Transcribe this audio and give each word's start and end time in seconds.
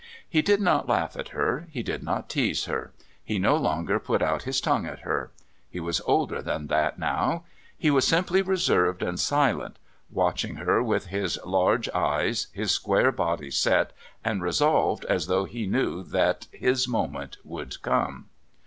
He 0.27 0.41
did 0.41 0.59
not 0.59 0.89
laugh 0.89 1.15
at 1.15 1.27
her, 1.27 1.67
he 1.69 1.83
did 1.83 2.01
not 2.01 2.27
tease 2.27 2.65
her, 2.65 2.91
he 3.23 3.37
no 3.37 3.55
longer 3.55 3.99
put 3.99 4.23
out 4.23 4.41
his 4.41 4.59
tongue 4.59 4.87
at 4.87 5.01
her. 5.01 5.29
He 5.69 5.79
was 5.79 6.01
older 6.07 6.41
than 6.41 6.65
that 6.69 6.97
now 6.97 7.43
he 7.77 7.91
was 7.91 8.07
simply 8.07 8.41
reserved 8.41 9.03
and 9.03 9.19
silent, 9.19 9.77
watching 10.09 10.55
her 10.55 10.81
with 10.81 11.05
his 11.05 11.37
large 11.45 11.87
eyes, 11.89 12.47
his 12.51 12.71
square 12.71 13.11
body 13.11 13.51
set, 13.51 13.93
and 14.25 14.41
resolved 14.41 15.05
as 15.05 15.27
though 15.27 15.45
he 15.45 15.67
knew 15.67 16.01
that 16.01 16.47
his 16.51 16.87
moment 16.87 17.37
would 17.43 17.79
come. 17.83 18.25